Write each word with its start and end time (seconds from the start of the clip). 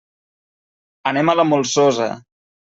Anem 1.13 1.31
a 1.31 1.37
la 1.43 1.47
Molsosa. 1.53 2.11